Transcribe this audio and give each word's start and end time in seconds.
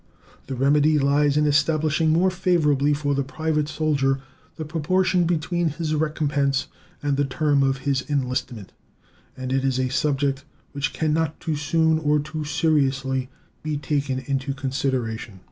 The 0.47 0.55
remedy 0.55 0.97
lies 0.97 1.37
in 1.37 1.45
establishing 1.45 2.09
more 2.09 2.31
favorably 2.31 2.91
for 2.91 3.13
the 3.13 3.21
private 3.23 3.67
soldier 3.69 4.19
the 4.55 4.65
proportion 4.65 5.25
between 5.25 5.69
his 5.69 5.93
recompense 5.93 6.65
and 7.03 7.17
the 7.17 7.23
term 7.23 7.61
of 7.61 7.85
his 7.85 8.01
enlistment, 8.09 8.73
and 9.37 9.53
it 9.53 9.63
is 9.63 9.79
a 9.79 9.89
subject 9.89 10.43
which 10.71 10.91
can 10.91 11.13
not 11.13 11.39
too 11.39 11.55
soon 11.55 11.99
or 11.99 12.17
too 12.17 12.45
seriously 12.45 13.29
be 13.61 13.77
taken 13.77 14.17
into 14.17 14.55
consideration. 14.55 15.39